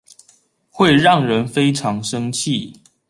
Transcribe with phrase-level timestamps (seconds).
[0.71, 2.81] 會讓人非常生氣